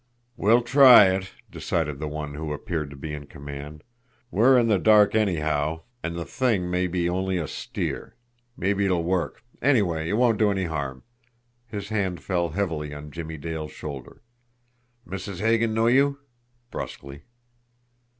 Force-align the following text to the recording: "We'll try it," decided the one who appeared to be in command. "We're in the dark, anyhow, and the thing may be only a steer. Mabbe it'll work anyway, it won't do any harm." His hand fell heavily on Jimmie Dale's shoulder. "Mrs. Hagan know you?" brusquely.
"We'll 0.35 0.63
try 0.63 1.09
it," 1.13 1.31
decided 1.51 1.99
the 1.99 2.07
one 2.07 2.33
who 2.33 2.53
appeared 2.53 2.89
to 2.89 2.95
be 2.95 3.13
in 3.13 3.27
command. 3.27 3.83
"We're 4.31 4.57
in 4.57 4.67
the 4.67 4.79
dark, 4.79 5.13
anyhow, 5.13 5.81
and 6.01 6.15
the 6.15 6.25
thing 6.25 6.71
may 6.71 6.87
be 6.87 7.07
only 7.07 7.37
a 7.37 7.47
steer. 7.47 8.15
Mabbe 8.57 8.79
it'll 8.85 9.03
work 9.03 9.43
anyway, 9.61 10.09
it 10.09 10.13
won't 10.13 10.39
do 10.39 10.49
any 10.49 10.63
harm." 10.65 11.03
His 11.67 11.89
hand 11.89 12.23
fell 12.23 12.49
heavily 12.49 12.95
on 12.95 13.11
Jimmie 13.11 13.37
Dale's 13.37 13.73
shoulder. 13.73 14.23
"Mrs. 15.07 15.39
Hagan 15.39 15.71
know 15.75 15.85
you?" 15.85 16.17
brusquely. 16.71 17.21